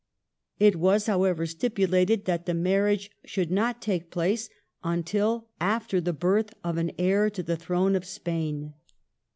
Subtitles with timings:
[0.57, 4.49] It was, however, stipulated that the marriage should not take place
[4.83, 8.73] until after the birth of an heir to the throne of Spain.